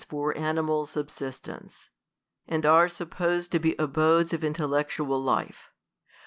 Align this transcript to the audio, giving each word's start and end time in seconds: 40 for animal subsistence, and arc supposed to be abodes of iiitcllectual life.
40 0.09 0.09
for 0.39 0.43
animal 0.43 0.87
subsistence, 0.87 1.91
and 2.47 2.65
arc 2.65 2.89
supposed 2.89 3.51
to 3.51 3.59
be 3.59 3.75
abodes 3.77 4.33
of 4.33 4.41
iiitcllectual 4.41 5.23
life. 5.23 5.69